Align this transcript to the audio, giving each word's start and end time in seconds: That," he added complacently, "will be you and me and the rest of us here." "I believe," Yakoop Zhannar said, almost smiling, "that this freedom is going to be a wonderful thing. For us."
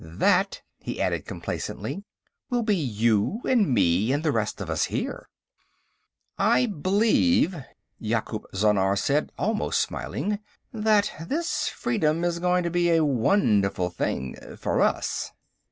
That," 0.03 0.63
he 0.79 0.99
added 0.99 1.27
complacently, 1.27 2.03
"will 2.49 2.63
be 2.63 2.75
you 2.75 3.39
and 3.47 3.71
me 3.71 4.11
and 4.11 4.23
the 4.23 4.31
rest 4.31 4.59
of 4.59 4.67
us 4.67 4.85
here." 4.85 5.29
"I 6.39 6.65
believe," 6.65 7.55
Yakoop 8.01 8.45
Zhannar 8.51 8.97
said, 8.97 9.31
almost 9.37 9.79
smiling, 9.79 10.39
"that 10.73 11.11
this 11.27 11.67
freedom 11.67 12.23
is 12.23 12.39
going 12.39 12.63
to 12.63 12.71
be 12.71 12.89
a 12.89 13.05
wonderful 13.05 13.91
thing. 13.91 14.35
For 14.57 14.81
us." 14.81 15.33